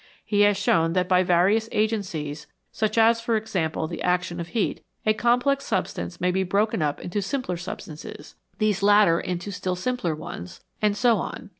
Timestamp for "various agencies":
1.21-2.47